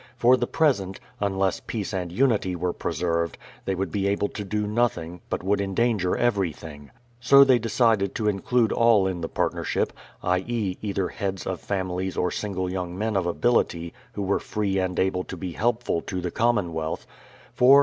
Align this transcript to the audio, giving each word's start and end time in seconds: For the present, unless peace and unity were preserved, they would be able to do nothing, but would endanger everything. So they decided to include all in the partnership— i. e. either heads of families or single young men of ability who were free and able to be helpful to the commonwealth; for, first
For 0.17 0.35
the 0.35 0.47
present, 0.47 0.99
unless 1.19 1.59
peace 1.67 1.93
and 1.93 2.11
unity 2.11 2.55
were 2.55 2.73
preserved, 2.73 3.37
they 3.65 3.75
would 3.75 3.91
be 3.91 4.07
able 4.07 4.29
to 4.29 4.43
do 4.43 4.65
nothing, 4.65 5.21
but 5.29 5.43
would 5.43 5.61
endanger 5.61 6.17
everything. 6.17 6.89
So 7.19 7.43
they 7.43 7.59
decided 7.59 8.15
to 8.15 8.27
include 8.27 8.71
all 8.71 9.05
in 9.05 9.21
the 9.21 9.29
partnership— 9.29 9.93
i. 10.23 10.39
e. 10.39 10.75
either 10.81 11.09
heads 11.09 11.45
of 11.45 11.59
families 11.61 12.17
or 12.17 12.31
single 12.31 12.67
young 12.67 12.97
men 12.97 13.15
of 13.15 13.27
ability 13.27 13.93
who 14.13 14.23
were 14.23 14.39
free 14.39 14.79
and 14.79 14.97
able 14.99 15.23
to 15.25 15.37
be 15.37 15.51
helpful 15.51 16.01
to 16.01 16.19
the 16.19 16.31
commonwealth; 16.31 17.05
for, 17.53 17.79
first 17.79 17.79